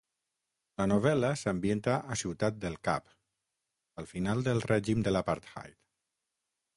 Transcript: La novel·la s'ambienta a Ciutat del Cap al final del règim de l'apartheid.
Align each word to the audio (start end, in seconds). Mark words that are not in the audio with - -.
La 0.81 0.85
novel·la 0.91 1.29
s'ambienta 1.41 1.97
a 2.15 2.15
Ciutat 2.21 2.57
del 2.63 2.77
Cap 2.89 3.13
al 4.03 4.07
final 4.15 4.41
del 4.51 4.63
règim 4.73 5.05
de 5.09 5.15
l'apartheid. 5.17 5.79